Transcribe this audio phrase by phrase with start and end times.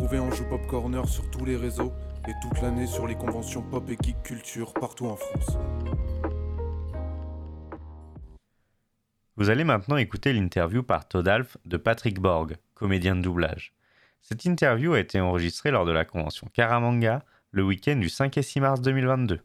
[0.00, 1.92] retrouver Anjou Pop Corner sur tous les réseaux
[2.26, 5.58] et toute l'année sur les conventions pop et geek culture partout en France.
[9.36, 13.74] Vous allez maintenant écouter l'interview par Todalf de Patrick Borg, comédien de doublage.
[14.22, 18.42] Cette interview a été enregistrée lors de la convention Karamanga le week-end du 5 et
[18.42, 19.40] 6 mars 2022.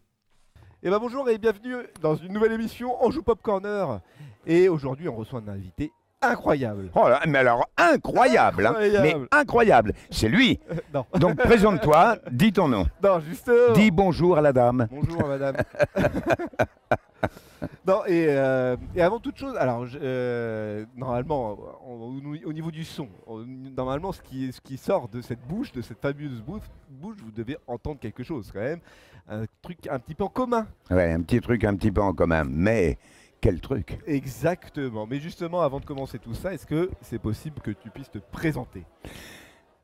[0.84, 4.00] Et ben bonjour et bienvenue dans une nouvelle émission Anjou Pop Corner.
[4.46, 6.90] Et aujourd'hui, on reçoit un invité incroyable.
[6.96, 8.70] Oh là, mais alors incroyable, hein.
[8.72, 9.04] Incroyable.
[9.04, 10.60] mais incroyable, c'est lui.
[10.94, 13.74] Non, Donc présente-toi, dis ton nom, non, justement.
[13.74, 14.88] dis bonjour à la dame.
[14.92, 15.56] Bonjour madame.
[17.88, 22.72] non, et, euh, et avant toute chose, alors je- euh, normalement, on- au, au niveau
[22.72, 26.42] du son, on- normalement, ce qui, ce qui sort de cette bouche, de cette fabuleuse
[26.42, 28.80] bouche, bouche, vous devez entendre quelque chose quand même.
[29.28, 30.68] Un truc un petit peu en commun.
[30.92, 32.98] Ouais, un petit truc un petit peu en commun, mais
[33.46, 34.00] quel truc.
[34.08, 35.06] Exactement.
[35.06, 38.18] Mais justement, avant de commencer tout ça, est-ce que c'est possible que tu puisses te
[38.18, 38.82] présenter?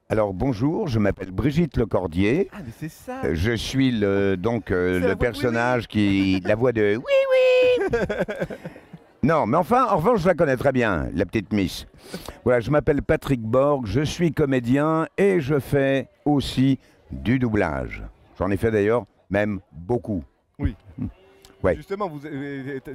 [0.09, 2.49] Alors bonjour, je m'appelle Brigitte Lecordier.
[2.53, 6.71] Ah, mais c'est ça Euh, Je suis le, donc euh, le personnage qui, la voix
[6.71, 7.97] de oui oui.
[9.21, 11.85] Non, mais enfin, en revanche, je la connais très bien, la petite Miss.
[12.43, 16.79] Voilà, je m'appelle Patrick Borg, je suis comédien et je fais aussi
[17.11, 18.01] du doublage.
[18.39, 20.23] J'en ai fait d'ailleurs même beaucoup.
[21.63, 21.75] Ouais.
[21.75, 22.19] Justement, vous,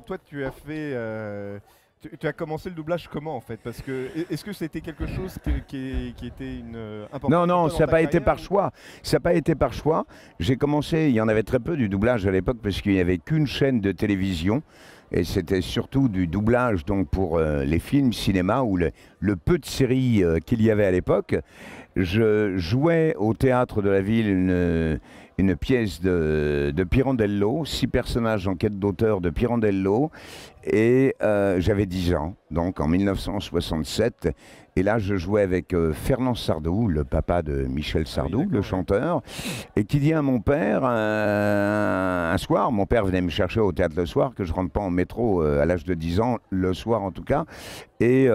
[0.06, 0.92] toi, tu as fait.
[0.95, 1.59] euh,
[2.00, 3.59] tu, tu as commencé le doublage comment en fait?
[3.62, 7.69] Parce que est-ce que c'était quelque chose qui, qui- qui était une euh, Non, non,
[7.70, 8.70] ça n'a pas été par choix.
[9.03, 10.05] Ça n'a pas été par choix.
[10.39, 13.00] J'ai commencé, il y en avait très peu du doublage à l'époque parce qu'il n'y
[13.00, 14.62] avait qu'une chaîne de télévision.
[15.12, 19.56] Et c'était surtout du doublage donc pour euh, les films, cinéma ou le, le peu
[19.56, 21.37] de séries euh, qu'il y avait à l'époque.
[21.94, 24.98] Je jouais au théâtre de la ville une,
[25.39, 30.11] une pièce de, de Pirandello, six personnages en quête d'auteur de Pirandello.
[30.65, 34.28] Et euh, j'avais 10 ans, donc en 1967.
[34.78, 38.62] Et là, je jouais avec euh, Fernand Sardou, le papa de Michel Sardou, d'accord, le
[38.62, 39.23] chanteur,
[39.77, 43.72] et qui dit à mon père, euh, un soir, mon père venait me chercher au
[43.72, 46.75] théâtre le soir, que je rentre pas en métro à l'âge de 10 ans, le
[46.75, 47.44] soir en tout cas,
[48.00, 48.28] et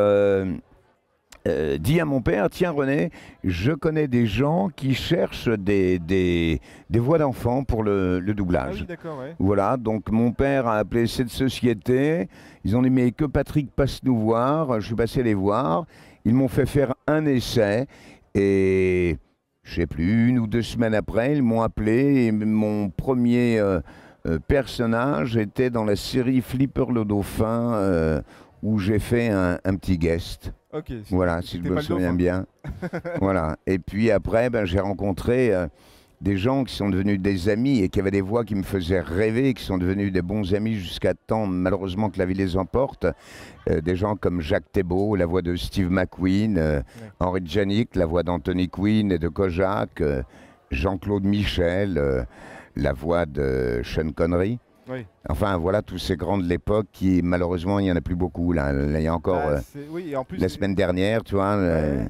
[1.47, 3.09] euh, dit à mon père, tiens René,
[3.43, 6.59] je connais des gens qui cherchent des, des,
[6.89, 8.85] des voix d'enfants pour le, le Ah doublage.
[8.87, 9.35] oui, ouais.
[9.39, 12.27] Voilà, donc mon père a appelé cette société.
[12.63, 14.79] Ils ont dit mais que Patrick passe nous voir.
[14.79, 15.85] Je suis passé les voir.
[16.25, 17.87] Ils m'ont fait faire un essai
[18.35, 19.17] et
[19.63, 23.79] je sais plus une ou deux semaines après, ils m'ont appelé et mon premier euh,
[24.27, 28.21] euh, personnage était dans la série Flipper le dauphin euh,
[28.63, 30.53] où j'ai fait un, un petit guest.
[30.73, 30.91] Ok.
[31.09, 32.15] Voilà, si je me souviens dauphin.
[32.15, 32.45] bien.
[33.21, 33.57] voilà.
[33.67, 35.67] Et puis après, ben, j'ai rencontré euh,
[36.21, 39.01] des gens qui sont devenus des amis et qui avaient des voix qui me faisaient
[39.01, 43.05] rêver, qui sont devenus des bons amis jusqu'à temps, malheureusement, que la vie les emporte.
[43.69, 46.83] Euh, des gens comme Jacques Thébault, la voix de Steve McQueen, euh, Ouais.
[47.19, 50.01] Henri Janik, la voix d'Anthony Quinn et de Kojak,
[50.71, 52.25] Jean-Claude Michel,
[52.77, 54.57] la voix de Sean Connery.
[54.91, 55.05] Oui.
[55.29, 58.51] Enfin, voilà tous ces grands de l'époque qui, malheureusement, il n'y en a plus beaucoup.
[58.51, 59.41] Là, il y a encore...
[59.45, 60.37] Ah, euh, c'est- oui, et en plus.
[60.37, 62.03] la semaine dernière, tu vois, euh,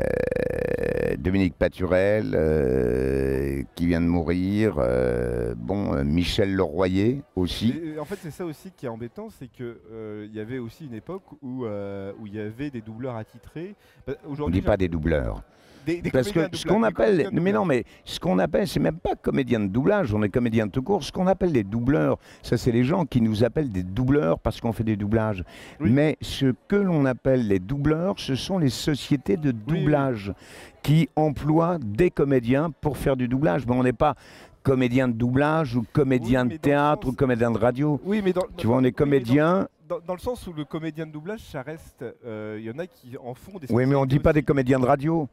[0.00, 7.74] euh, Dominique Paturel euh, qui vient de mourir, euh, bon, Michel Leroyer aussi.
[7.94, 10.58] Et, en fait, c'est ça aussi qui est embêtant, c'est que euh, il y avait
[10.58, 13.74] aussi une époque où où il y avait des doubleurs attitrés.
[14.06, 15.42] Bah, On dit pas des doubleurs.
[15.86, 18.80] Des, des Parce que de ce qu'on appelle, mais non, mais ce qu'on appelle, c'est
[18.80, 21.02] même pas comédien de doublage, on est comédien de tout court.
[21.04, 24.60] Ce qu'on appelle les doubleurs, ça c'est les gens qui nous appellent des doubleurs parce
[24.60, 25.44] qu'on fait des doublages.
[25.80, 25.90] Oui.
[25.90, 29.80] Mais ce que l'on appelle les doubleurs, ce sont les sociétés de oui.
[29.80, 30.32] doublage
[30.82, 33.66] qui emploient des comédiens pour faire du doublage.
[33.66, 34.14] Mais on n'est pas
[34.62, 38.00] comédien de doublage ou comédien de théâtre sens- ou comédien de radio.
[38.04, 39.68] Oui, mais dans, Tu vois, on est comédien.
[39.88, 42.04] Dans, dans le sens où le comédien de doublage, ça reste.
[42.24, 43.68] euh, Il y en a qui en font des.
[43.70, 45.28] Oui, mais on sociétés dit pas des comédiens de radio.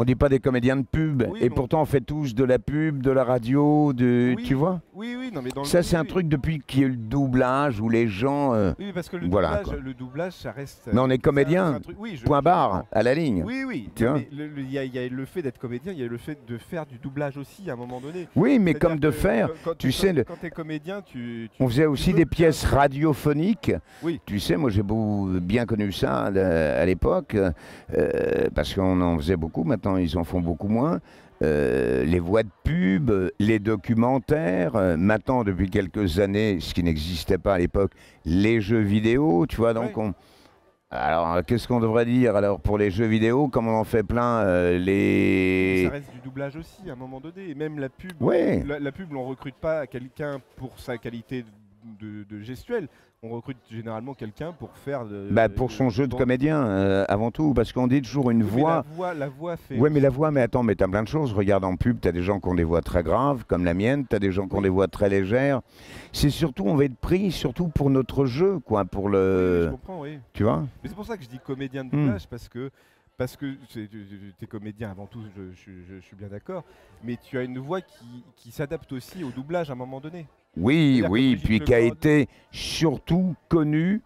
[0.00, 1.24] On dit pas des comédiens de pub.
[1.30, 4.32] Oui, et on- pourtant, on fait tous de la pub, de la radio, de.
[4.34, 6.80] Oui, Tu vois Oui, oui, non, mais dans le- Ça, c'est un truc depuis qu'il
[6.80, 8.54] y a eu le doublage où les gens.
[8.54, 9.76] euh, Oui, parce que le, Voilà, doublage, quoi.
[9.84, 10.88] le doublage, ça reste.
[10.90, 11.72] Mais on est comédien.
[11.72, 13.42] c'est un truc- oui, je- point barre, à la ligne.
[13.46, 13.90] Oui, oui.
[14.00, 16.16] Non, Il y, a- il y a le fait d'être comédien, il y a le
[16.16, 18.26] fait de faire du doublage aussi à un moment donné.
[18.36, 19.50] Oui, mais comme de faire.
[19.62, 21.50] quand- tu sais, quand, le- quand t'es comédien, tu.
[21.54, 23.72] tu- On faisait aussi des pièces radiophoniques.
[24.02, 24.18] Oui.
[24.24, 29.36] Tu sais, moi j'ai bien connu ça euh, à l'époque, euh, parce qu'on en faisait
[29.36, 31.00] beaucoup, maintenant ils en font beaucoup moins.
[31.42, 37.38] Euh, les voix de pub, les documentaires, euh, maintenant depuis quelques années, ce qui n'existait
[37.38, 37.92] pas à l'époque,
[38.26, 40.12] les jeux vidéo, tu vois, donc on...
[40.90, 44.40] Alors, qu'est-ce qu'on devrait dire alors pour les jeux vidéo, comme on en fait plein,
[44.40, 45.84] euh, les...
[45.86, 47.48] Ça reste du doublage aussi à un moment donné.
[47.48, 48.20] Et même la pub.
[48.20, 48.64] Ouais.
[48.66, 51.44] La, la pub, on recrute pas quelqu'un pour sa qualité
[51.98, 52.88] de, de gestuelle.
[53.22, 55.04] On recrute généralement quelqu'un pour faire.
[55.04, 58.42] de- Bah, pour son jeu de comédien, euh, avant tout, parce qu'on dit toujours une
[58.42, 58.70] Oui, mais voix.
[58.76, 59.78] La voix, la voix fait.
[59.78, 61.32] Ouais, mais la voix, mais attends, mais t'as plein de choses.
[61.34, 64.06] Regarde en pub, t'as des gens qui ont des voix très graves, comme la mienne,
[64.06, 64.62] t'as des gens qui ont Oui.
[64.64, 65.60] des voix très légères.
[66.12, 69.64] C'est surtout, on va être pris, surtout pour notre jeu, quoi, pour Oui, oui, je
[69.66, 69.70] le.
[69.72, 70.18] comprends, oui.
[70.32, 70.60] Tu vois?
[70.82, 72.04] Mais c'est pour ça que je dis comédien de Hmm.
[72.06, 72.70] doublage parce que
[73.18, 73.86] parce que tu
[74.40, 76.64] es comédien avant tout, je, je- je- je suis bien d'accord,
[77.04, 80.26] mais tu as une voix qui, qui s'adapte aussi au doublage à un moment donné.
[80.56, 84.02] Oui, oui, puis qui a été surtout connu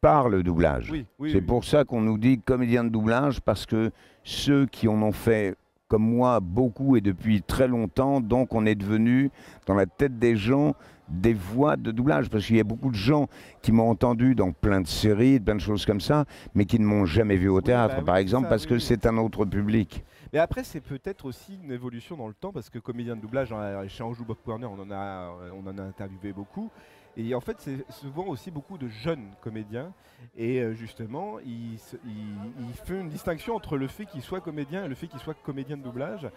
[0.00, 0.90] par le doublage.
[0.90, 1.30] Oui, oui.
[1.30, 1.44] C'est oui.
[1.44, 3.90] pour ça qu'on nous dit comédien de doublage, parce que
[4.24, 5.56] ceux qui en ont fait,
[5.88, 9.30] comme moi, beaucoup et depuis très longtemps, donc on est devenu,
[9.66, 10.74] dans la tête des gens,
[11.08, 12.28] des voix de doublage.
[12.28, 13.28] Parce qu'il y a beaucoup de gens
[13.62, 16.24] qui m'ont entendu dans plein de séries, plein de choses comme ça,
[16.54, 19.06] mais qui ne m'ont jamais vu au théâtre, bah par exemple, ça, parce que c'est
[19.06, 20.04] un autre public.
[20.36, 23.54] Mais après, c'est peut-être aussi une évolution dans le temps parce que comédien de doublage,
[23.88, 26.70] chez Anjou Bob Corner, on en a, on en a interviewé beaucoup.
[27.16, 29.94] Et en fait, c'est souvent aussi beaucoup de jeunes comédiens.
[30.36, 34.42] Et euh, justement, il, se- il- il fait une distinction entre le fait qu'il soit
[34.42, 36.28] comédien et le fait qu'il soit comédien de doublage.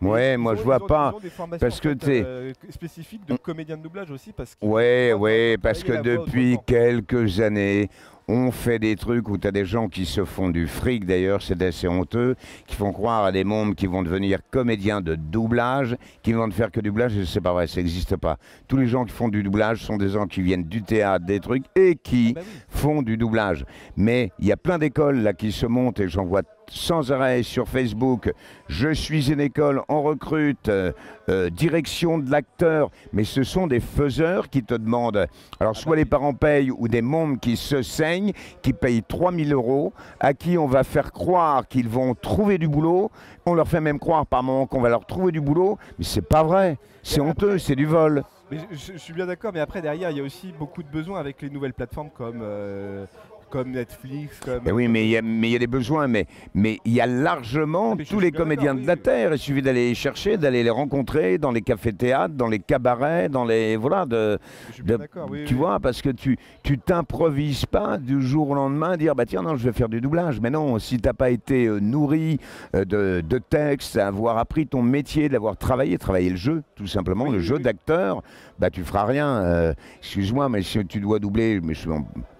[0.00, 1.12] Et Ouais, moi je vois pas.
[1.58, 5.56] parce que fait, t'es- euh, spécifiques de comédien de doublage aussi parce qu'ils Ouais, ouais,
[5.60, 7.90] parce que depuis quelques années,
[8.28, 11.40] on fait des trucs où tu as des gens qui se font du fric, d'ailleurs,
[11.42, 12.36] c'est assez honteux,
[12.66, 16.52] qui font croire à des mômes qui vont devenir comédiens de doublage, qui vont ne
[16.52, 18.36] faire que du doublage, et c'est pas vrai, ça n'existe pas.
[18.68, 21.40] Tous les gens qui font du doublage sont des gens qui viennent du théâtre, des
[21.40, 22.50] trucs, et qui Bah oui.
[22.68, 23.64] font du doublage.
[23.96, 27.42] Mais il y a plein d'écoles là qui se montent et j'en vois sans arrêt
[27.42, 28.30] sur Facebook.
[28.68, 30.92] Je suis une école, on recrute, euh,
[31.30, 35.26] euh, direction de l'acteur, mais ce sont des faiseurs qui te demandent.
[35.60, 38.17] Alors soit les parents payent ou des mômes qui se saignent,
[38.62, 43.10] qui payent 3000 euros, à qui on va faire croire qu'ils vont trouver du boulot.
[43.46, 46.22] On leur fait même croire par moment qu'on va leur trouver du boulot, mais c'est
[46.22, 46.78] pas vrai.
[47.02, 48.22] C'est honteux, c'est du vol.
[48.50, 51.42] Je suis bien d'accord, mais après derrière, il y a aussi beaucoup de besoins avec
[51.42, 53.06] les nouvelles plateformes comme, euh,
[53.50, 54.60] comme Netflix, comme.
[54.64, 56.92] Mais oui, mais il y, a- mais il y a des besoins, mais mais il
[56.92, 59.00] y a largement mais tous les comédiens de la oui.
[59.00, 59.32] Terre.
[59.32, 63.44] Il suffit d'aller les chercher, d'aller les rencontrer dans les cafés-théâtres, dans les cabarets, dans
[63.44, 63.76] les...
[63.76, 65.44] Voilà, de, Je suis bien de- d'accord, oui.
[65.46, 65.58] tu oui.
[65.60, 69.56] vois, parce que tu tu t'improvises pas du jour au lendemain dire bah tiens non
[69.56, 70.40] je vais faire du doublage.
[70.40, 72.38] Mais non, si t'as pas été euh, nourri
[72.74, 77.30] euh, de, de textes, avoir appris ton métier, d'avoir travaillé, travaillé le jeu, tout simplement,
[77.30, 78.22] le jeu d'acteur,
[78.58, 79.28] bah tu feras rien.
[79.42, 81.74] Euh, Excuse-moi, mais si tu dois doubler, mais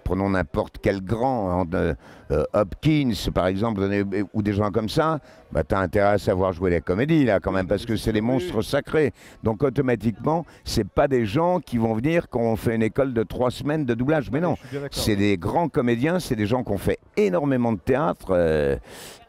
[0.03, 1.95] prenons n'importe quel grand, de-
[2.31, 5.19] euh, Hopkins par exemple, euh, ou des gens comme ça,
[5.51, 8.13] bah t'as intérêt à savoir jouer la comédie là quand Oui, même, parce que c'est
[8.13, 8.63] des oui, monstres oui.
[8.63, 9.13] sacrés.
[9.43, 13.23] Donc automatiquement, c'est pas des gens qui vont venir quand on fait une école de
[13.23, 14.29] trois semaines de doublage.
[14.31, 14.55] Mais non,
[14.91, 15.17] c'est oui.
[15.17, 18.27] des grands comédiens, c'est des gens qui ont fait énormément de théâtre.
[18.31, 18.77] euh,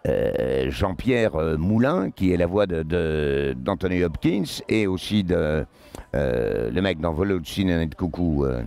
[0.09, 5.67] euh, Jean-Pierre euh, Moulin, qui est la voix de- de- d'Anthony Hopkins, et aussi de
[6.15, 8.47] euh, le mec dans Vol au-dessus d'un nid de coucou.
[8.47, 8.63] euh,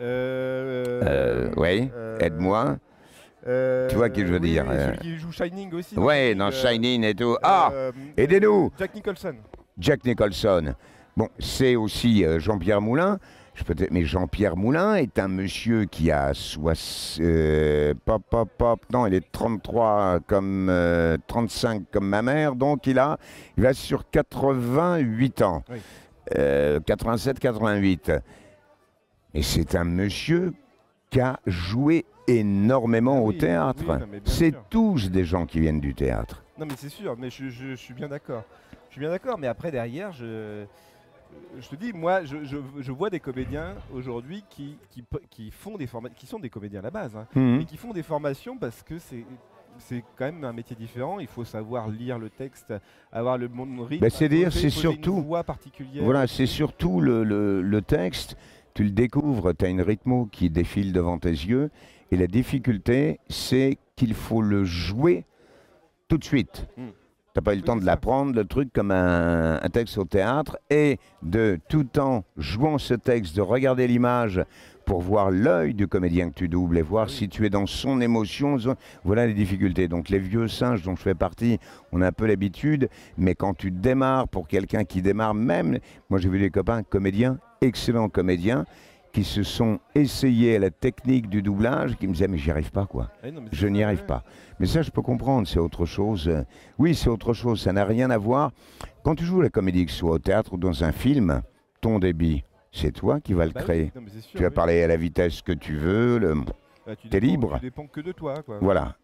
[0.00, 1.50] euh,
[2.20, 2.76] aide-moi.
[3.46, 4.86] Euh, Tu vois qui je veux oui, dire, euh.
[4.88, 5.98] Celui qui joue Shining aussi.
[5.98, 7.36] Ouais, dans euh, Shining et tout.
[7.42, 8.70] Ah, euh, aidez-nous.
[8.78, 9.34] Jack Nicholson.
[9.78, 10.74] Jack Nicholson.
[11.16, 13.18] Bon, c'est aussi euh, Jean-Pierre Moulin.
[13.54, 16.74] Je peux mais Jean-Pierre Moulin est un monsieur qui a soix-
[17.20, 22.86] euh, pop, pop, pop, non, il est 33 comme euh, 35 comme ma mère, donc
[22.86, 23.16] il a,
[23.56, 25.78] il va sur 88 ans, Oui.
[26.36, 28.12] Euh, 87, 88.
[29.32, 30.52] Et c'est un monsieur
[31.10, 33.84] qui a joué énormément Ah au oui, théâtre.
[33.88, 36.42] oui, c'est tous des gens qui viennent du théâtre.
[36.58, 38.42] Non, mais c'est sûr, mais je, je- je suis bien d'accord.
[38.88, 40.64] Je suis bien d'accord, mais après, derrière, je,
[41.60, 44.76] je te dis, moi, je, je- je vois des comédiens aujourd'hui qui,
[45.30, 47.60] qui, font des formations, qui sont des comédiens à la base, hein, Mhm.
[47.60, 49.24] et qui font des formations parce que c'est.
[49.78, 51.18] C'est quand même un métier différent.
[51.20, 52.72] Il faut savoir lire le texte,
[53.12, 54.00] avoir le bon rythme.
[54.00, 56.02] Ben, c'est dire, c'est une surtout- voix particulière.
[56.02, 58.38] Voilà, c'est surtout le, le- le texte.
[58.76, 61.70] Tu le découvres, tu as une rythmo qui défile devant tes yeux.
[62.10, 65.24] Et la difficulté, c'est qu'il faut le jouer
[66.08, 66.66] tout de suite.
[66.76, 66.88] Mm.
[66.88, 66.92] Tu
[67.36, 70.58] n'as pas eu le temps de l'apprendre, le truc comme un, un texte au théâtre.
[70.68, 74.44] Et de tout en jouant ce texte, de regarder l'image
[74.86, 77.12] pour voir l'œil du comédien que tu doubles et voir Oui.
[77.12, 78.56] si tu es dans son émotion.
[79.04, 79.88] Voilà les difficultés.
[79.88, 81.58] Donc les vieux singes dont je fais partie,
[81.92, 82.88] on a un peu l'habitude.
[83.18, 87.38] Mais quand tu démarres pour quelqu'un qui démarre, même, moi j'ai vu des copains comédiens,
[87.60, 88.64] excellents comédiens,
[89.12, 92.70] qui se sont essayés à la technique du doublage, qui me disaient mais j'y arrive
[92.70, 93.10] pas quoi.
[93.24, 94.22] Non, c'est Je n'y arrive pas.
[94.60, 96.30] Mais ça, je peux comprendre, c'est autre chose.
[96.78, 98.52] Oui, c'est autre chose, ça n'a rien à voir.
[99.02, 101.42] Quand tu joues la comédie, que ce soit au théâtre ou dans un film,
[101.80, 102.44] ton débit,
[102.76, 103.92] c'est toi qui vas le Bah oui, créer.
[103.94, 104.54] non, sûr, Tu vas oui.
[104.54, 106.18] parler à la vitesse que tu veux.
[106.18, 106.34] le-
[106.86, 107.54] Bah, tu t'es dépends- libre.
[107.58, 108.34] Tu dépends que de toi.
[108.44, 108.58] Quoi.
[108.60, 108.96] Voilà.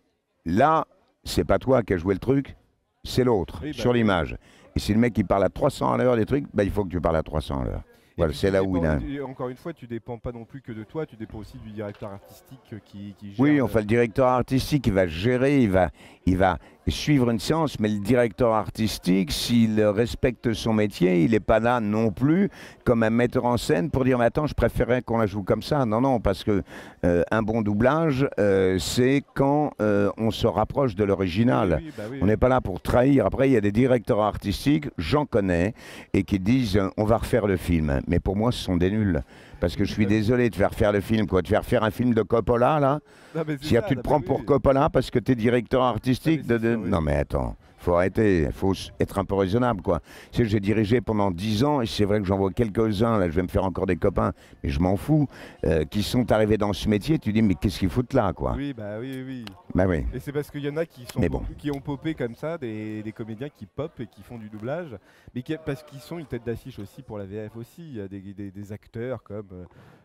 [0.45, 0.87] Là,
[1.25, 2.57] c'est pas toi qui as joué le truc,
[3.05, 4.37] c'est l'autre, Oui, bah sur l'image.
[4.75, 6.91] Et si le mec il parle à 300 à l'heure des trucs, il faut que
[6.91, 7.83] tu parles à 300 à l'heure.
[8.19, 8.99] Voilà, c'est là où il a.
[9.26, 11.71] Encore une fois, tu dépends pas non plus que de toi, tu dépends aussi du
[11.71, 13.41] directeur artistique euh, qui, qui gère.
[13.41, 15.91] Oui, enfin le directeur artistique, il va gérer, il va,
[16.26, 16.59] il va
[16.90, 21.80] suivre une séance, mais le directeur artistique, s'il respecte son métier, il n'est pas là
[21.80, 22.50] non plus
[22.84, 25.62] comme un metteur en scène pour dire mais attends, je préférais qu'on la joue comme
[25.62, 25.84] ça.
[25.86, 26.62] Non, non, parce que
[27.04, 31.78] euh, un bon doublage, euh, c'est quand euh, on se rapproche de l'original.
[31.78, 33.26] Oui, oui, bah oui, On n'est pas là pour trahir.
[33.26, 35.74] Après, il y a des directeurs artistiques, j'en connais,
[36.12, 38.00] et qui disent on va refaire le film.
[38.08, 39.22] Mais pour moi, ce sont des nuls.
[39.62, 41.28] Parce que je suis désolé de faire faire le film.
[41.28, 41.40] Quoi.
[41.40, 42.99] De faire faire un film de Coppola, là
[43.35, 44.45] Non, mais c'est Si ça, tu te prends pour.
[44.45, 46.59] Coppola parce que tu es directeur artistique de.
[46.75, 50.00] Non mais attends, faut arrêter, faut être un peu raisonnable quoi.
[50.30, 53.28] Tu sais, j'ai dirigé pendant 10 ans et c'est vrai que j'en vois quelques-uns, là
[53.28, 55.26] je vais me faire encore des copains, mais je m'en fous,
[55.64, 58.54] euh, qui sont arrivés dans ce métier, tu dis mais qu'est-ce qu'ils foutent là quoi?
[58.56, 59.44] Oui, bah oui, oui.
[59.74, 60.04] Bah oui.
[60.14, 61.42] Et c'est parce qu'il y en a qui, sont Mais bon.
[61.58, 64.96] qui ont popé comme ça, des, des comédiens qui pop et qui font du doublage,
[65.34, 67.82] mais qui- parce qu'ils sont une tête d'affiche aussi pour la VF aussi.
[67.88, 69.64] Il y a des, des- des acteurs comme, euh,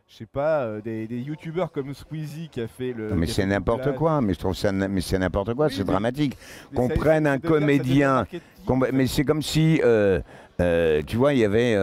[0.10, 3.10] je sais pas, euh, des, des youtubeurs comme Squeezie qui a fait le.
[3.10, 5.84] Non, mais c'est n'importe quoi, mais je trouve ça, mais c'est n'importe quoi, Oui, c'est
[5.84, 6.38] dramatique.
[6.74, 8.26] Qu'on prenne un comédien.
[8.94, 10.20] Mais c'est comme si, euh,
[10.62, 11.74] euh, tu vois, il y avait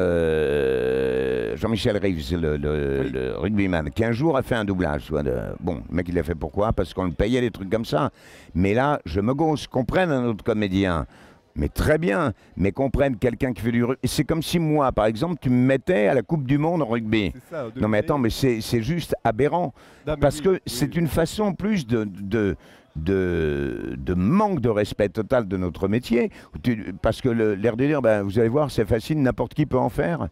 [1.56, 3.10] Jean-Michel Reeves, le, le- Oui.
[3.12, 5.04] le rugbyman, qui un jour a fait un doublage.
[5.04, 6.72] tu vois, de- bon, le mec, il l'a fait pourquoi?
[6.72, 8.10] Parce qu'on le payait des trucs comme ça.
[8.54, 11.06] Mais là, je me gausse, qu'on prenne un autre comédien.
[11.56, 14.08] Mais très bien, mais qu'on prenne quelqu'un qui fait du rugby.
[14.08, 16.86] C'est comme si moi, par exemple, tu me mettais à la Coupe du Monde en
[16.86, 17.32] rugby.
[17.50, 19.72] Ça, Non mais attends, mais c'est juste aberrant.
[20.06, 21.00] Non, Parce oui, que oui, c'est oui.
[21.00, 22.56] une façon plus de, de,
[22.96, 26.30] de, de manque de respect total de notre métier.
[26.62, 29.78] Tu- parce que l'air de dire, ben, vous allez voir, c'est facile, n'importe qui peut
[29.78, 30.28] en faire.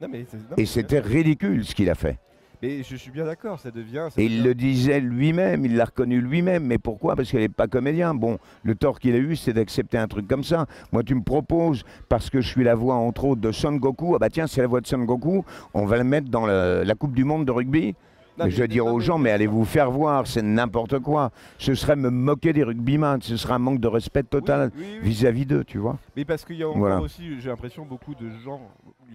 [0.00, 2.18] Non, mais c'est- non, Et c'était ridicule ce qu'il a fait.
[2.62, 4.08] Mais je suis bien d'accord, ça devient.
[4.10, 6.64] ça Et il le disait lui-même, il l'a reconnu lui-même.
[6.64, 7.16] Mais pourquoi?
[7.16, 8.14] Parce qu'il n'est pas comédien.
[8.14, 10.66] Bon, le tort qu'il a eu, c'est d'accepter un truc comme ça.
[10.92, 14.14] Moi, tu me proposes, parce que je suis la voix, entre autres, de Son Goku,
[14.14, 16.82] ah bah tiens, c'est la voix de Son Goku, on va le mettre dans le-
[16.84, 17.94] la Coupe du Monde de rugby?
[18.38, 21.30] Non, mais je vais dire aux gens, mais allez vous faire voir, c'est n'importe quoi.
[21.58, 24.98] Ce serait me moquer des rugbyman, ce serait un manque de respect total oui, oui.
[25.02, 25.98] vis-à-vis d'eux, tu vois.
[26.16, 27.00] Mais parce qu'il y a encore Voilà.
[27.00, 28.60] aussi, j'ai l'impression, beaucoup de gens,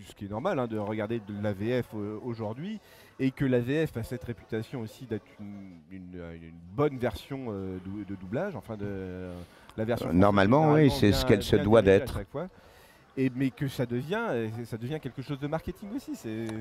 [0.07, 2.79] ce qui est normal, hein, de regarder de la VF euh, aujourd'hui,
[3.19, 7.45] et que la VF a cette réputation aussi d'être une, une- euh, une bonne version
[7.49, 7.77] euh,
[8.09, 9.29] de doublage, enfin de
[9.77, 10.09] la version.
[10.09, 12.19] Euh, normalement, oui, c'est ce qu'elle se doit d'être.
[13.17, 14.19] Et, mais que ça devient,
[14.65, 16.11] ça devient quelque chose de marketing aussi.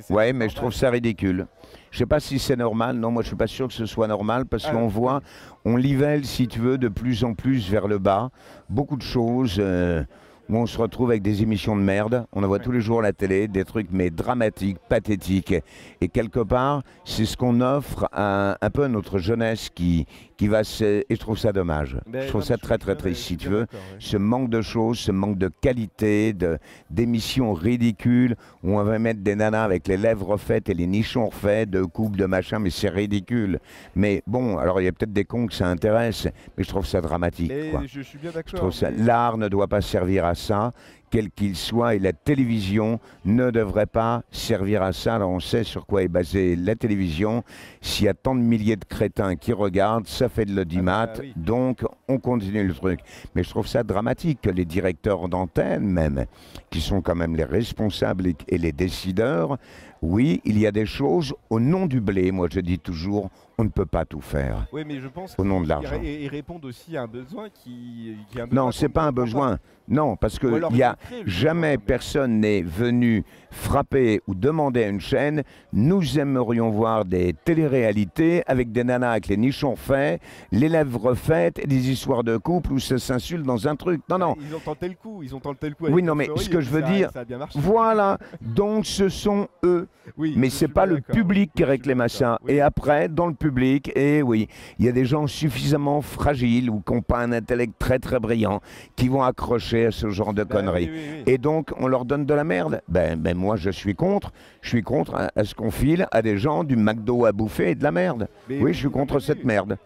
[0.08, 0.50] Ouais, mais normal.
[0.50, 1.48] je trouve ça ridicule.
[1.90, 2.94] Je sais pas si c'est normal.
[2.96, 5.20] Non, moi, je suis pas sûr que ce soit normal parce Ah, qu'on voit,
[5.64, 8.30] on nivelle, si tu veux, de plus en plus vers le bas.
[8.68, 9.56] Beaucoup de choses.
[9.58, 10.04] euh,
[10.48, 12.26] où on se retrouve avec des émissions de merde.
[12.32, 12.64] On en voit Ouais.
[12.64, 15.54] tous les jours à la télé, des trucs mais dramatiques, pathétiques.
[16.00, 20.48] Et quelque part, c'est ce qu'on offre à, un peu à notre jeunesse qui, qui
[20.48, 21.00] va se...
[21.00, 21.96] Et je trouve ça dommage.
[22.06, 23.60] Mais je trouve ça très très triste, je si tu veux.
[23.62, 23.66] ouais.
[23.98, 26.58] Ce manque de choses, ce manque de qualité, de-
[26.90, 31.26] d'émissions ridicules, où on va mettre des nanas avec les lèvres refaites et les nichons
[31.28, 33.58] refaits, de coupes, de machin, mais c'est ridicule.
[33.94, 36.86] Mais bon, alors il y a peut-être des cons que ça intéresse, mais je trouve
[36.86, 37.52] ça dramatique.
[37.70, 37.82] Quoi.
[37.86, 38.70] je suis bien Je d'accord.
[38.98, 40.72] L'art ne doit pas servir à ça,
[41.10, 45.14] quel qu'il soit, et la télévision ne devrait pas servir à ça.
[45.14, 47.44] Alors on sait sur quoi est basée la télévision.
[47.80, 51.06] S'il y a tant de milliers de crétins qui regardent, ça fait de l'audimat, Ah
[51.06, 51.32] bah oui.
[51.36, 52.98] donc on continue le truc.
[53.36, 56.24] Mais je trouve ça dramatique que les directeurs d'antenne, même,
[56.70, 59.56] qui sont quand même les responsables et les décideurs,
[60.02, 62.30] oui, il y a des choses au nom du blé.
[62.32, 65.44] Moi, je dis toujours, on ne peut pas tout faire Oui, mais je pense au
[65.44, 66.00] nom de l'argent.
[66.02, 69.12] ils répondent aussi à un besoin qui, qui est un besoin Non, c'est pas un
[69.12, 69.58] besoin.
[69.86, 70.96] Non, parce alors qu'il y a
[71.26, 75.42] jamais personne n'est venu frapper ou demander à une chaîne
[75.72, 81.58] nous aimerions voir des téléréalités avec des nanas avec les nichons faits, les lèvres faites
[81.58, 84.00] et des histoires de couple où ça s'insulte dans un truc.
[84.08, 84.36] Non, non.
[84.40, 85.86] Ils ont tenté le coup, ils ont tenté le coup.
[85.88, 87.24] Oui, non, mais ce et que je veux ça dire, ça.
[87.54, 88.18] Voilà.
[88.40, 89.86] Donc ce sont eux.
[90.16, 92.38] Oui, Mais c'est pas le public qui réclame ça.
[92.44, 92.52] Oui.
[92.54, 94.48] Et après, dans le public, et oui,
[94.78, 98.18] il y a des gens suffisamment fragiles ou qui n'ont pas un intellect très très
[98.18, 98.60] brillant
[98.96, 100.88] qui vont accrocher à ce genre de Bah conneries.
[100.90, 101.32] oui, oui, oui.
[101.32, 102.80] Et donc, on leur donne de la merde.
[102.88, 104.32] Ben, ben moi, je suis contre.
[104.62, 107.70] Je suis contre à, à ce qu'on file à des gens du McDo à bouffer
[107.70, 108.28] et de la merde.
[108.48, 109.76] Mais oui, je suis contre cette merde.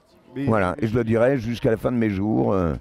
[0.46, 0.76] Voilà.
[0.80, 2.52] Et je le dirai jusqu'à la fin de mes jours.
[2.52, 2.74] euh,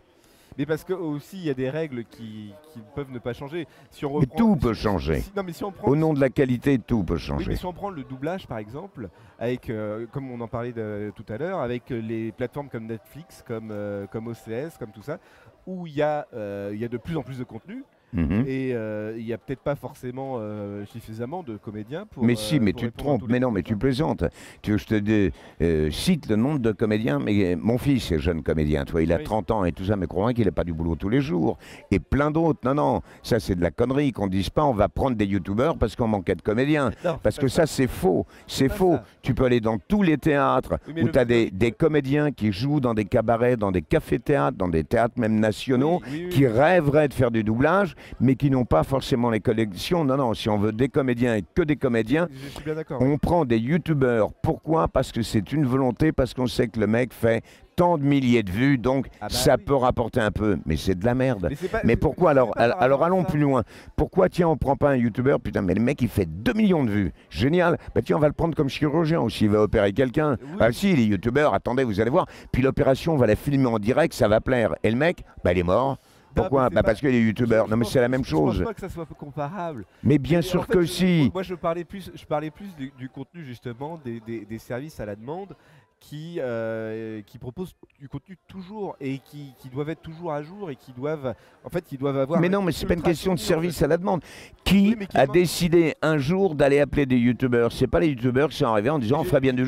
[0.58, 3.68] Mais parce que aussi il y a des règles qui, qui peuvent ne pas changer.
[3.92, 5.22] Si on Mais tout peut changer.
[5.22, 7.46] si- non, mais si on prend au nom de la qualité, tout peut Oui, changer.
[7.50, 9.10] mais si on prend le doublage par exemple,
[9.40, 12.88] avec, euh, comme on en parlait de- tout à l'heure, avec euh, les plateformes comme
[12.88, 15.20] Netflix, comme, euh, comme OCS, comme tout ça,
[15.68, 17.84] où il y, a, euh, il y a de plus en plus de contenu,
[18.18, 18.46] Mhm.
[18.48, 22.24] Et euh, il n'y a peut-être pas forcément euh, suffisamment de comédiens pour.
[22.24, 23.24] Mais euh, si, mais tu te trompes.
[23.30, 24.24] Mais non, mais tu plaisantes.
[24.62, 25.32] Tu veux je te
[25.62, 28.86] euh, cite le nombre de comédiens Mais euh, mon fils est jeune comédien.
[28.86, 29.24] Tu vois, il a Oui.
[29.24, 31.58] 30 ans et tout ça, mais crois-moi qu'il n'a pas du boulot tous les jours.
[31.92, 32.60] Et plein d'autres.
[32.64, 34.66] Non, non, ça c'est de la connerie qu'on dise pas.
[34.66, 36.92] On va prendre des youtubeurs parce qu'on manquait de comédiens.
[37.06, 38.26] Non, Parce que ça, c'est faux.
[38.48, 38.96] C'est faux.
[38.96, 39.04] ça.
[39.22, 42.80] Tu peux aller dans tous les théâtres Oui, où tu as des, comédiens qui jouent
[42.80, 46.30] dans des cabarets, dans des cafés-théâtres, dans des théâtres même nationaux, oui.
[46.30, 50.04] qui rêveraient de faire du doublage, mais qui n'ont pas forcément les collections.
[50.06, 53.02] Non, non, si on veut des comédiens et que des comédiens, Je suis bien d'accord.
[53.02, 54.32] on prend des youtubeurs.
[54.42, 54.88] Pourquoi?
[54.88, 57.44] Parce que c'est une volonté, parce qu'on sait que le mec fait
[57.76, 59.64] tant de milliers de vues, donc Ah bah ça oui.
[59.64, 60.58] peut rapporter un peu.
[60.66, 61.50] Mais c'est de la merde.
[61.72, 63.62] pas- Mais pourquoi alors Alors allons plus loin.
[63.96, 65.40] Pourquoi tiens on prend pas un youtubeur?
[65.40, 67.12] Putain mais le mec il fait 2 millions de vues.
[67.30, 67.78] Génial.
[67.94, 69.44] Bah tiens on va le prendre comme chirurgien aussi.
[69.46, 70.38] Il va opérer quelqu'un.
[70.42, 70.58] Oui.
[70.60, 72.26] Ah si les youtubeurs attendez vous allez voir.
[72.52, 74.74] Puis l'opération on va la filmer en direct ça va plaire.
[74.84, 75.98] Et le mec bah il est mort.
[76.42, 77.68] Pourquoi Bah parce que les youtubeurs.
[77.68, 78.64] Non mais c'est la même je pense chose.
[78.64, 79.86] pas que ça soit comparable.
[80.04, 81.32] Mais bien Mais sûr en fait, que je- si.
[81.34, 85.00] Moi, je parlais plus, je parlais plus du, du contenu justement des, des- des services
[85.00, 85.56] à la demande
[86.00, 90.70] qui, euh, qui proposent du contenu toujours et qui, qui doivent être toujours à jour
[90.70, 92.40] et qui doivent, en fait, qui doivent avoir.
[92.40, 94.22] Mais non, mais c'est pas une question de service à la demande.
[94.64, 97.72] Qui Oui, a décidé un jour d'aller appeler des youtubeurs?
[97.72, 99.66] C'est pas les youtubeurs qui sont arrivés en disant on ferait bien du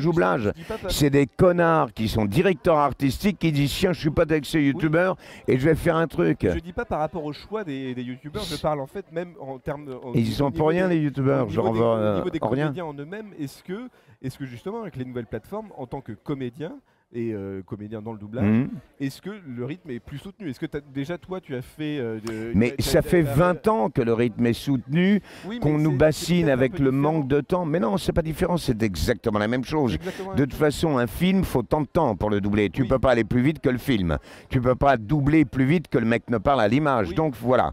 [0.68, 4.44] parce- C'est des connards qui sont directeurs artistiques qui disent tiens je suis pas avec
[4.44, 5.16] ce youtubeur
[5.48, 6.38] et je vais faire un truc.
[6.42, 9.34] Je dis pas par rapport au choix des, des youtubeurs, je parle en fait même
[9.40, 9.88] en termes.
[10.02, 12.30] en- ils au sont pour rien des- les au youtubeurs, genre des- euh, au niveau
[12.30, 13.88] des en comédiens en eux-mêmes, est-ce que,
[14.22, 16.72] est-ce que justement avec les nouvelles plateformes, en tant que comédien
[17.12, 18.68] et euh, comédien dans le doublage, Mhm.
[19.00, 20.48] est-ce que le rythme est plus soutenu?
[20.48, 23.90] Est-ce que déjà toi tu as fait euh, de- Mais ça fait t'as- 20 ans
[23.90, 27.14] que le rythme est soutenu, Oui, qu'on nous bassine avec le différent.
[27.14, 27.64] manque de temps.
[27.66, 29.94] Mais non, c'est pas différent, c'est exactement la même chose.
[29.96, 32.70] Exactement De toute façon, un film, faut tant de temps pour le doubler.
[32.70, 32.88] Tu Oui.
[32.88, 34.16] peux pas aller plus vite que le film.
[34.48, 37.08] Tu peux pas doubler plus vite que le mec ne parle à l'image.
[37.08, 37.14] Oui.
[37.16, 37.72] Donc voilà.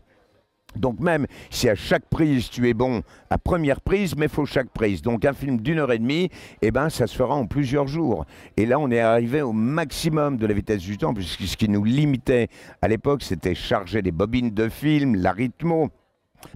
[0.77, 4.69] Donc même si à chaque prise tu es bon à première prise, mais faut chaque
[4.69, 5.01] prise.
[5.01, 6.29] Donc un film d'une heure et demie,
[6.61, 8.25] eh ben ça se fera en plusieurs jours.
[8.55, 11.69] Et là on est arrivé au maximum de la vitesse du temps, puisque ce qui
[11.69, 12.47] nous limitait
[12.81, 15.89] à l'époque, c'était charger des bobines de film, la rythmo.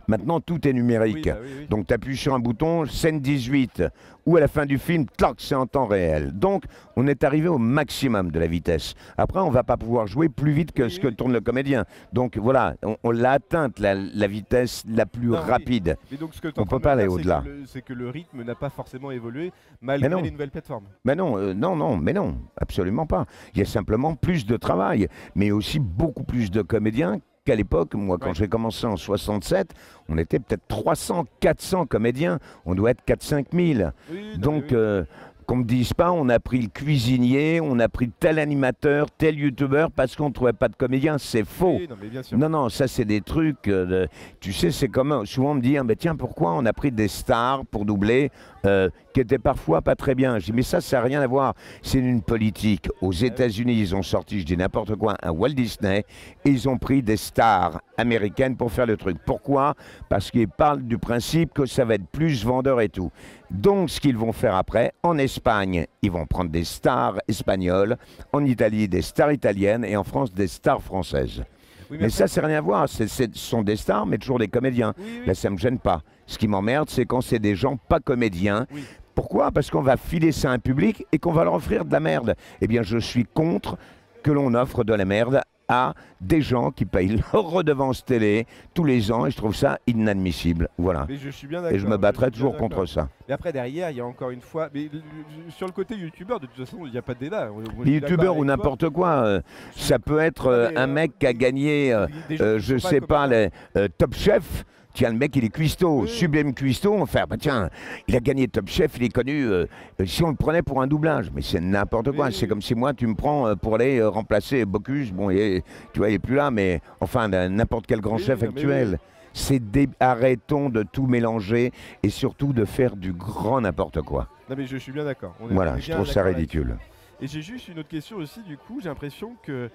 [0.07, 1.15] Maintenant tout est numérique.
[1.25, 1.67] Oui, bah oui, oui.
[1.69, 3.83] Donc tu appuies sur un bouton, scène 18,
[4.25, 6.31] ou à la fin du film, clac, c'est en temps réel.
[6.33, 6.63] Donc
[6.95, 8.93] on est arrivé au maximum de la vitesse.
[9.17, 11.85] Après, on va pas pouvoir jouer plus vite que ce que tourne le comédien.
[12.13, 15.97] Donc voilà, on, on l'a atteinte, la, la vitesse la plus Non, rapide.
[16.11, 17.41] Mais donc ce que on peut pas aller au-delà.
[17.43, 20.21] que le- C'est que le rythme n'a pas forcément évolué malgré non.
[20.21, 20.85] les nouvelles plateformes.
[21.05, 23.25] Mais non, euh, non, non, mais non, absolument pas.
[23.53, 27.93] Il y a simplement plus de travail, mais aussi beaucoup plus de comédiens qu'à l'époque.
[27.95, 28.33] Moi, quand Ouais.
[28.35, 29.73] j'ai commencé en 67,
[30.09, 32.39] on était peut-être 300, 400 comédiens.
[32.65, 33.89] On doit être 4-5 000.
[34.09, 34.75] Oui, oui, non, Donc, oui.
[34.75, 35.03] euh,
[35.45, 39.37] qu'on me dise pas, on a pris le cuisinier, on a pris tel animateur, tel
[39.37, 41.77] youtubeur parce qu'on ne trouvait pas de comédien, c'est faux.
[41.79, 42.37] Oui, non, mais bien sûr.
[42.37, 43.67] Non, non, ça c'est des trucs.
[43.67, 44.07] euh,
[44.39, 46.73] tu sais, c'est comme euh, souvent on me dit, ah, ben, tiens, pourquoi on a
[46.73, 48.31] pris des stars pour doubler
[48.65, 50.39] euh, qui étaient parfois pas très bien?
[50.39, 51.53] Je dis, mais ça, ça n'a rien à voir.
[51.81, 52.89] C'est une politique.
[53.01, 56.05] Aux États-Unis, ils ont sorti, je dis n'importe quoi, un Walt Disney,
[56.45, 59.17] et ils ont pris des stars américaines pour faire le truc.
[59.25, 59.75] Pourquoi?
[60.09, 63.11] Parce qu'ils parlent du principe que ça va être plus vendeur et tout.
[63.51, 67.97] Donc, ce qu'ils vont faire après, en Espagne, ils vont prendre des stars espagnoles,
[68.31, 71.43] en Italie, des stars italiennes, et en France, des stars françaises.
[71.89, 72.87] Oui, Mais ça, c'est rien à voir.
[72.87, 74.93] Ce sont des stars, mais toujours des comédiens.
[74.97, 75.25] Oui, oui.
[75.27, 76.01] Là, ça me gêne pas.
[76.25, 78.65] Ce qui m'emmerde, c'est quand c'est des gens pas comédiens.
[79.13, 79.51] Pourquoi?
[79.51, 81.99] Parce qu'on va filer ça à un public et qu'on va leur offrir de la
[81.99, 82.35] merde.
[82.61, 83.77] Eh bien, je suis contre
[84.23, 88.83] que l'on offre de la merde à des gens qui payent leur redevance télé tous
[88.83, 90.67] les ans et je trouve ça inadmissible.
[90.77, 91.05] Voilà.
[91.07, 93.07] Mais je suis bien Et je me battrai toujours contre ça.
[93.27, 95.01] Mais après derrière, il y a encore une fois, mais le-
[95.49, 97.47] sur le côté youtubeur, de toute façon, il n'y a pas de débat.
[97.85, 99.41] Youtubeurs ou n'importe quoi, euh,
[99.75, 102.05] ça peut être euh, un euh, mec qui a gagné, euh,
[102.41, 104.65] euh, je sais pas, les euh, Top Chef.
[104.93, 106.09] Tiens, le mec, il est cuistot, Oui.
[106.09, 107.05] sublime cuistot.
[107.15, 107.69] Ah bah tiens,
[108.07, 109.45] il a gagné Top Chef, il est connu.
[109.45, 109.65] euh,
[109.99, 112.25] euh, si on le prenait pour un doublage, mais c'est n'importe quoi.
[112.27, 112.49] Oui, C'est oui.
[112.49, 115.11] comme si moi, tu me prends euh, pour aller remplacer Bocuse.
[115.13, 118.43] Bon, il est- tu vois, il est plus là, mais enfin, n'importe quel grand chef
[118.43, 118.99] actuel.
[119.33, 121.71] C'est dé- arrêtons de tout mélanger
[122.03, 124.27] et surtout de faire du grand n'importe quoi.
[124.49, 125.33] Non mais je suis bien d'accord.
[125.39, 126.75] Voilà, je trouve ça ridicule.
[127.21, 129.69] Et j'ai juste une autre question aussi, du coup, j'ai l'impression que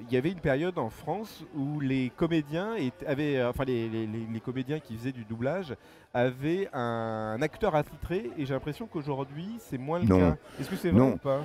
[0.00, 2.70] il y avait une période en France où les comédiens
[3.06, 5.74] avaient, euh, enfin les, les- les- les comédiens qui faisaient du doublage
[6.14, 10.18] avaient un, acteur attitré et j'ai l'impression qu'aujourd'hui c'est moins le Non.
[10.18, 10.36] cas.
[10.60, 11.12] Est-ce que c'est vrai Non.
[11.14, 11.40] ou pas?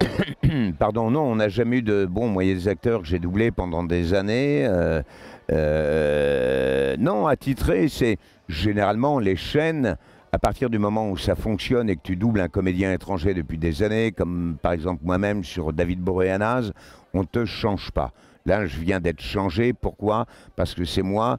[0.78, 2.06] Pardon, non, on n'a jamais eu de.
[2.06, 4.64] Bon, moi, il y a des acteurs que j'ai doublés pendant des années.
[4.66, 5.02] euh,
[5.52, 8.16] euh, non, attitré, c'est
[8.48, 9.96] généralement les chaînes.
[10.32, 13.58] À partir du moment où ça fonctionne et que tu doubles un comédien étranger depuis
[13.58, 16.72] des années, comme par exemple moi-même sur David Boreanaz,
[17.14, 18.12] on ne te change pas.
[18.46, 19.72] Là, je viens d'être changé.
[19.72, 20.26] Pourquoi?
[20.54, 21.38] Parce que c'est moi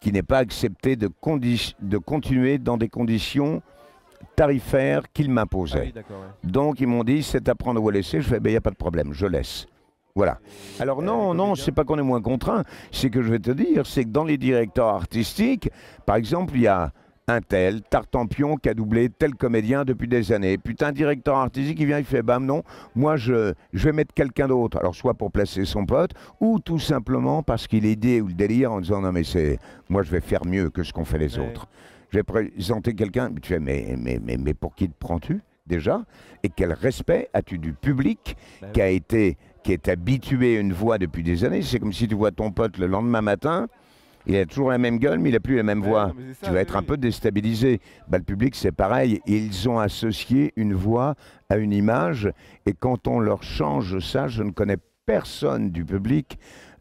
[0.00, 1.08] qui n'est pas accepté de,
[1.98, 3.60] continuer dans des conditions
[4.36, 5.92] tarifaires qu'ils Ah m'imposaient.
[5.96, 6.50] oui, ouais.
[6.50, 8.20] Donc ils m'ont dit c'est à prendre ou à laisser.
[8.20, 9.66] Je fais ben il n'y a pas de problème, je laisse.
[10.14, 10.38] Voilà.
[10.78, 12.62] Alors Euh, non, non, c'est pas qu'on est moins contraint.
[12.92, 15.70] C'est que je vais te dire, c'est que dans les directeurs artistiques,
[16.06, 16.92] par exemple, il y a
[17.28, 20.58] un tel, Tartampion, qui a doublé tel comédien depuis des années.
[20.58, 22.62] Putain, directeur artistique, il vient, il fait, bam, non,
[22.94, 24.78] moi, je, je vais mettre quelqu'un d'autre.
[24.78, 28.32] Alors, soit pour placer son pote, ou tout simplement parce qu'il est idée ou le
[28.34, 29.58] délire en disant, non, mais c'est,
[29.88, 31.48] moi, je vais faire mieux que ce qu'ont fait les Ouais.
[31.48, 31.66] autres.
[32.10, 35.40] Je vais présenter quelqu'un, mais tu fais, mais, mais, mais, mais pour qui te prends-tu,
[35.66, 36.02] déjà?
[36.44, 40.72] Et quel respect as-tu du public Bah qui a été, qui est habitué à une
[40.72, 41.62] voix depuis des années?
[41.62, 43.66] C'est comme si tu vois ton pote le lendemain matin,
[44.26, 46.46] il a toujours la même gueule, mais il n'a plus la même Ouais, voix ça,
[46.46, 47.80] tu vas oui, être un peu déstabilisé.
[48.08, 49.20] Bah, le public, c'est pareil.
[49.26, 51.14] Ils ont associé une voix
[51.48, 52.30] à une image.
[52.66, 56.38] Et quand on leur change ça, je ne connais personne du public,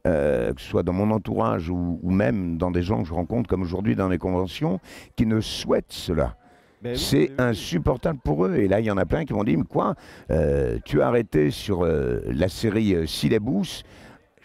[0.08, 3.14] euh, que ce soit dans mon entourage ou, ou même dans des gens que je
[3.14, 4.80] rencontre, comme aujourd'hui dans les conventions,
[5.16, 6.36] qui ne souhaitent cela.
[6.82, 7.36] Ben oui, c'est oui.
[7.38, 8.56] insupportable pour eux.
[8.56, 9.94] Et là, il y en a plein qui m'ont dit, mais quoi
[10.32, 13.84] euh, Tu as arrêté sur euh, la série Syllabus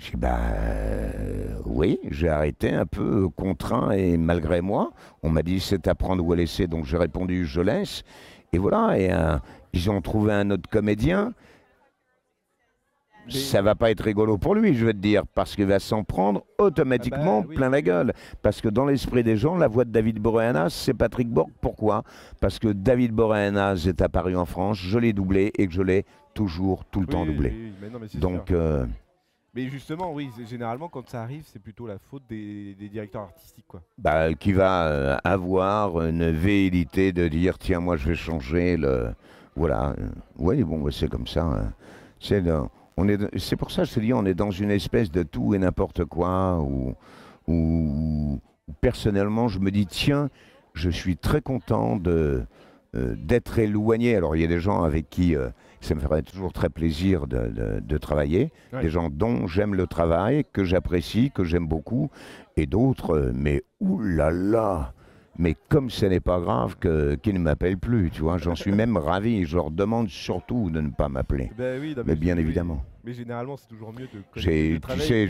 [0.00, 4.92] J'ai dit, bah euh, oui, j'ai arrêté un peu contraint et malgré moi.
[5.22, 8.02] On m'a dit, c'est à prendre ou à laisser, donc j'ai répondu, je laisse.
[8.54, 9.36] Et voilà, et euh,
[9.74, 11.34] ils ont trouvé un autre comédien.
[13.28, 16.02] Ça va pas être rigolo pour lui, je vais te dire, parce qu'il va s'en
[16.02, 18.12] prendre automatiquement Ah bah oui, plein la gueule.
[18.42, 21.50] Parce que dans l'esprit des gens, la voix de David Boreanaz, c'est Patrick Borg.
[21.60, 22.02] Pourquoi?
[22.40, 26.06] Parce que David Boreanaz est apparu en France, je l'ai doublé et que je l'ai
[26.34, 27.50] toujours tout le Oui, temps doublé.
[27.50, 28.86] oui, oui, mais non, mais c'est Donc, euh,
[29.54, 33.82] Mais justement, oui, généralement, quand ça arrive, c'est plutôt la faute des, directeurs artistiques, quoi.
[33.98, 39.12] bah, qui va euh, avoir une véhilité de dire tiens, moi je vais changer le.
[39.56, 39.94] Voilà.
[40.38, 41.42] Oui, bon, bah, c'est comme ça.
[41.44, 41.72] hein.
[42.20, 46.04] C'est pour ça je te dis, on est dans une espèce de tout et n'importe
[46.04, 46.60] quoi
[47.46, 48.38] où,
[48.80, 50.28] personnellement je me dis tiens,
[50.74, 52.44] je suis très content euh,
[52.94, 54.16] d'être éloigné.
[54.16, 55.48] Alors il y a des gens avec qui euh,
[55.80, 58.82] ça me ferait toujours très plaisir de, de- de travailler, Ouais.
[58.82, 62.10] des gens dont j'aime le travail, que j'apprécie, que j'aime beaucoup,
[62.56, 64.92] et d'autres, euh, mais oulala,
[65.38, 68.96] mais comme ce n'est pas grave qu'ils ne m'appellent plus, tu vois, j'en suis même
[68.96, 71.50] ravi, je leur demande surtout de ne pas m'appeler.
[71.56, 72.82] Ben oui, Mais bien évidemment.
[73.02, 75.28] Mais généralement, c'est toujours mieux de connaître- J'ai- tu sais,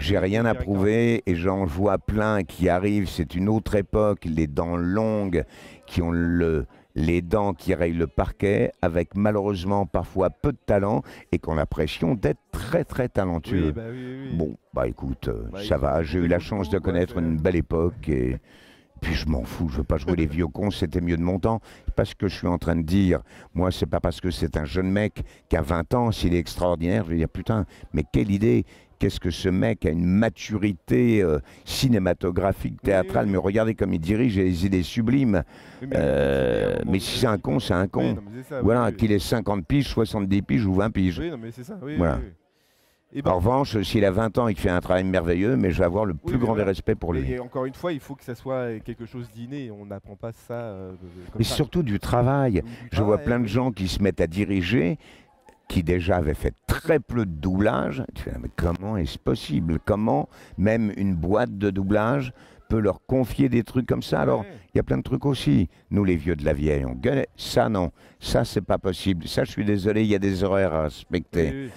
[0.00, 3.08] j'ai- rien à prouver et j'en vois plein qui arrivent.
[3.10, 5.44] C'est une autre époque, les dents longues,
[5.86, 11.02] qui ont le, les dents qui rayent le parquet, avec malheureusement parfois peu de talent
[11.32, 13.66] et qui ont l'impression d'être très très talentueux.
[13.66, 14.36] Oui, bah oui, oui, oui.
[14.36, 16.02] Bon, bah écoute, euh, Bah, ça va.
[16.02, 18.38] J'ai eu la chance de connaître c'est- une belle époque et
[19.00, 19.68] puis je m'en fous.
[19.68, 20.70] Je veux pas jouer les vieux cons.
[20.70, 21.60] C'était mieux de mon temps.
[21.96, 23.20] Parce que je suis en train de dire,
[23.54, 26.38] moi, c'est pas parce que c'est un jeune mec qui a 20 ans, s'il est
[26.38, 28.64] extraordinaire, je vais dire putain, mais quelle idée.
[29.04, 33.32] Qu'est-ce que ce mec a une maturité euh, cinématographique, Oui, théâtrale, oui.
[33.32, 35.42] mais regardez comme il dirige, a des idées sublimes.
[35.82, 38.14] Mais, Euh, mais si c'est un con, c'est un con.
[38.14, 41.18] non, ça, Voilà, qu'il ait 50 piges, 70 piges ou 20 piges.
[41.18, 41.78] Oui, non, mais ça.
[41.82, 42.18] Oui, Voilà.
[43.12, 45.70] Et ben, En revanche, s'il a 20 ans et qu'il fait un travail merveilleux, mais
[45.70, 47.38] je vais avoir le plus grand des respects pour lui.
[47.38, 49.70] encore une fois, il faut que ça soit quelque chose d'inné.
[49.70, 50.92] On n'apprend pas ça euh,
[51.30, 51.54] comme Mais ça.
[51.54, 52.62] surtout du travail.
[52.62, 54.98] Du Je vois plein de gens qui se mettent à diriger,
[55.68, 58.04] qui déjà avaient fait très peu de doublage.
[58.14, 59.78] Tu fais, mais comment est-ce possible?
[59.84, 62.32] Comment même une boîte de doublage
[62.68, 64.20] peut leur confier des trucs comme ça?
[64.20, 64.52] Alors, Ouais.
[64.74, 65.68] il y a plein de trucs aussi.
[65.90, 67.26] Nous, les vieux de la vieille, on gueule.
[67.36, 67.90] Ça, non.
[68.20, 69.26] Ça, c'est pas possible.
[69.26, 71.50] Ça, je suis désolé, il y a des horaires à respecter.
[71.52, 71.70] Oui.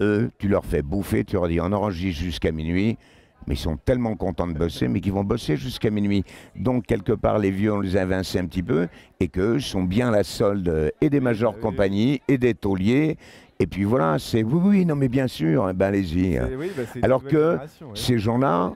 [0.00, 2.96] Eux, tu leur fais bouffer, tu leur dis on enregistre jusqu'à minuit,
[3.46, 6.24] mais ils sont tellement contents de bosser, mais qu'ils vont bosser jusqu'à minuit.
[6.56, 8.88] Donc, quelque part, les vieux, on les a un petit peu,
[9.20, 13.16] et qu'eux sont bien la solde euh, et des majors oui, compagnies, et des tauliers.
[13.60, 16.38] Et puis voilà, c'est oui, oui, non, mais bien sûr, eh ben allez-y.
[16.56, 17.94] Oui, une Alors que ouais.
[17.94, 18.74] Ces gens-là,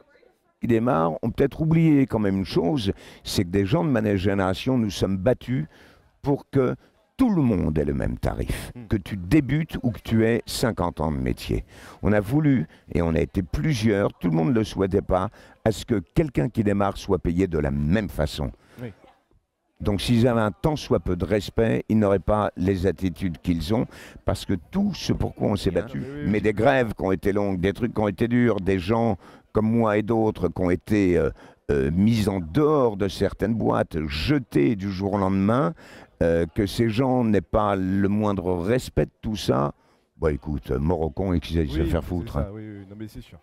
[0.60, 2.92] qui démarrent, ont peut-être oublié quand même une chose,
[3.24, 5.66] c'est que des gens de ma génération, nous sommes battus
[6.22, 6.74] pour que
[7.16, 8.86] tout le monde ait le même tarif, Hmm.
[8.88, 11.64] que tu débutes ou que tu aies 50 ans de métier.
[12.02, 15.28] On a voulu, et on a été plusieurs, tout le monde ne le souhaitait pas,
[15.64, 18.50] à ce que quelqu'un qui démarre soit payé de la même façon.
[18.80, 18.92] Oui.
[19.80, 23.74] Donc s'ils avaient un tant soit peu de respect, ils n'auraient pas les attitudes qu'ils
[23.74, 23.86] ont,
[24.24, 27.60] parce que tout ce pourquoi on s'est battu, mais des grèves qui ont été longues,
[27.60, 29.16] des trucs qui ont été durs, des gens
[29.52, 31.30] comme moi et d'autres qui ont été euh,
[31.70, 35.74] euh, mis en dehors de certaines boîtes, jetés du jour au lendemain,
[36.22, 39.72] euh, que ces gens n'aient pas le moindre respect de tout ça,
[40.16, 42.32] bah écoute, euh, mort au con et qu'ils aillent se Oui, faire c'est foutre.
[42.34, 42.46] ça, hein.
[42.52, 43.38] oui, oui, non, mais c'est sûr.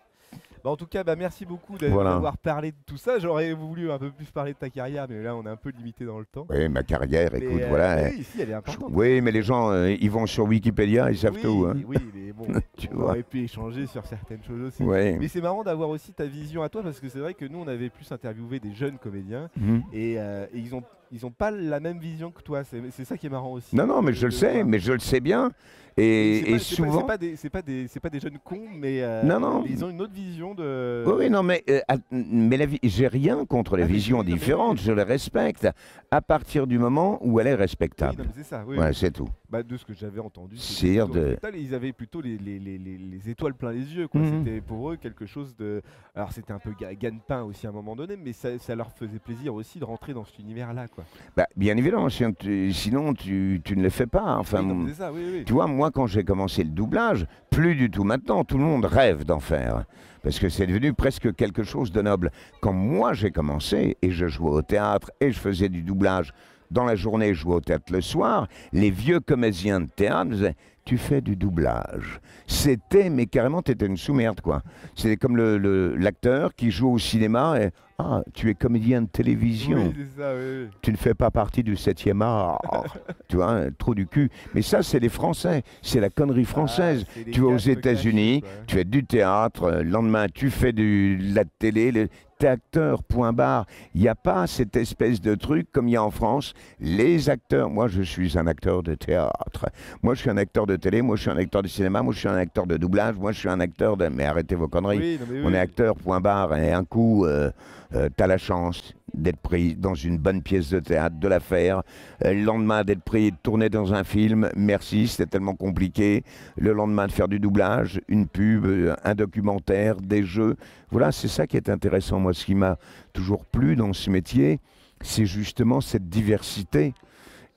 [0.62, 2.10] Bah, en tout cas, bah, merci beaucoup Voilà.
[2.10, 3.18] d'avoir parlé de tout ça.
[3.18, 5.70] J'aurais voulu un peu plus parler de ta carrière, mais là, on est un peu
[5.70, 6.46] limité dans le temps.
[6.50, 8.10] Oui, ma carrière, Mais, écoute, euh, voilà.
[8.10, 8.90] Oui, ici, elle est Je- importante.
[8.92, 11.66] Oui, mais les gens, euh, ils vont sur Wikipédia, ils savent oui, tout.
[11.66, 11.76] hein.
[11.88, 12.44] Oui, mais bon,
[12.76, 13.04] Tu on vois.
[13.12, 14.82] aurait pu échanger sur certaines choses aussi.
[14.82, 15.16] Ouais.
[15.18, 17.58] Mais c'est marrant d'avoir aussi ta vision à toi parce que c'est vrai que nous
[17.60, 19.48] on avait plus interviewé des jeunes comédiens
[19.94, 22.62] et, euh, et ils ont ils ont pas la même vision que toi.
[22.64, 23.74] C'est ça qui est marrant aussi.
[23.74, 25.50] Non, non, mais je le sais, mais je le sais bien.
[25.96, 26.92] Et Et, souvent.
[26.92, 27.18] c'est pas pas
[27.62, 29.62] des c'est pas des jeunes cons mais euh, Non, non.
[29.62, 31.02] mais ils ont une autre vision de.
[31.04, 31.80] Oui, oui, non, mais, euh,
[32.12, 34.84] mais la j'ai rien contre les Ah, visions oui, différentes, oui.
[34.84, 35.68] je les respecte
[36.12, 38.22] à partir du moment où elle est Oui, respectable.
[38.24, 38.64] mais c'est ça.
[38.66, 38.94] Oui, Ouais, oui.
[38.94, 39.28] c'est tout.
[39.50, 40.54] Bah, de ce que j'avais entendu.
[40.56, 44.06] plutôt de- Ils avaient plutôt les, les, les, les- les étoiles plein les yeux.
[44.14, 44.44] Mhm.
[44.44, 45.82] C'était pour eux quelque chose de.
[46.14, 48.92] Alors c'était un peu ga- gagne-pain aussi à un moment donné, mais ça, ça leur
[48.92, 50.86] faisait plaisir aussi de rentrer dans cet univers-là.
[51.00, 51.20] Quoi.
[51.36, 54.36] Bah, bien évidemment, sinon tu, sinon tu, tu ne le fais pas.
[54.38, 55.44] Enfin, Oui, non, mais c'est ça, oui, oui.
[55.44, 58.84] tu vois, moi, quand j'ai commencé le doublage, plus du tout maintenant, tout le monde
[58.84, 59.84] rêve d'en faire.
[60.22, 62.30] Parce que c'est devenu presque quelque chose de noble.
[62.60, 66.32] Quand moi j'ai commencé, et je jouais au théâtre, et je faisais du doublage
[66.70, 70.34] dans la journée, je jouais au théâtre le soir, les vieux comédiens de théâtre me
[70.34, 72.20] disaient Tu fais du doublage.
[72.46, 74.62] C'était, mais carrément, t'étais une sous-merde, quoi.
[74.94, 77.70] C'était comme le- le- l'acteur qui joue au cinéma et
[78.02, 80.68] Ah, tu es comédien de télévision Oui, c'est ça, oui, oui.
[80.80, 82.58] tu ne fais pas partie du 7e art.
[83.28, 84.30] tu vois, hein, trop du cul.
[84.54, 85.62] Mais ça, c'est les Français.
[85.82, 87.04] C'est la connerie française.
[87.06, 90.48] Ah, des tu vas aux un États-Unis, tu fais du théâtre, euh, le lendemain, tu
[90.48, 91.92] fais du, de la télé.
[91.92, 92.08] Le,
[92.40, 93.66] T'es acteur, point barre.
[93.94, 96.54] Il n'y a pas cette espèce de truc comme il y a en France.
[96.80, 99.66] Les acteurs, moi je suis un acteur de théâtre.
[100.02, 102.14] Moi je suis un acteur de télé, moi je suis un acteur de cinéma, moi
[102.14, 104.08] je suis un acteur de doublage, moi je suis un acteur de...
[104.08, 104.98] Mais arrêtez vos conneries.
[104.98, 107.50] Oui, non, mais On est acteur, point barre, et un coup, euh,
[107.94, 111.82] euh, t'as la chance d'être pris dans une bonne pièce de théâtre, de la faire.
[112.24, 114.50] Euh, le lendemain, d'être pris de tourner dans un film.
[114.56, 116.22] Merci, c'était tellement compliqué.
[116.56, 120.56] Le lendemain, de faire du doublage, une pub, euh, un documentaire, des jeux.
[120.90, 122.18] Voilà, c'est ça qui est intéressant.
[122.20, 122.78] Moi, ce qui m'a
[123.12, 124.60] toujours plu dans ce métier,
[125.00, 126.94] c'est justement cette diversité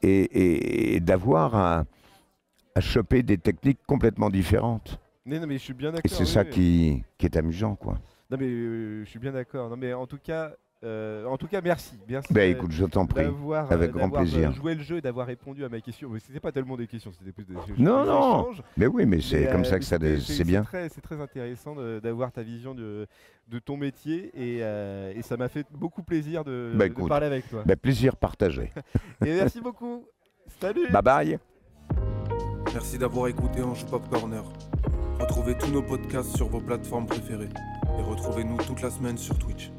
[0.02, 1.84] et, et- et d'avoir à,
[2.76, 5.00] à choper des techniques complètement différentes.
[5.26, 6.12] Mais non, mais je suis bien Et d'accord.
[6.12, 6.50] c'est oui, ça oui.
[6.50, 7.98] qui, qui est amusant, quoi.
[8.30, 9.70] Non, mais euh, je suis bien d'accord.
[9.70, 10.52] Non, mais en tout cas,
[10.84, 11.96] euh, en tout cas, merci.
[12.08, 12.34] Merci.
[12.34, 13.24] Ben euh, écoute, je t'en prie.
[13.24, 14.52] d'avoir avec grand d'avoir, euh, plaisir.
[14.52, 16.10] joué le jeu et d'avoir répondu à ma question.
[16.10, 18.64] Mais c'était pas tellement des questions, c'était plus des, Non, des non, échanges.
[18.78, 20.66] Mais oui, mais c'est comme euh, ça que ça, c'est bien.
[20.90, 23.08] C'est très intéressant d'avoir ta vision de,
[23.48, 27.28] de ton métier et, euh, et ça m'a fait beaucoup plaisir de, Bah, de parler
[27.28, 27.64] avec toi.
[27.66, 28.72] Ben, plaisir partagé.
[29.26, 30.06] et merci beaucoup.
[30.60, 30.90] Salut.
[30.92, 31.40] bye bye.
[32.74, 34.44] Merci d'avoir écouté Ange Pop Corner.
[35.20, 37.50] Retrouvez tous nos podcasts sur vos plateformes préférées
[37.98, 39.72] et retrouvez-nous toute la semaine sur Twitch.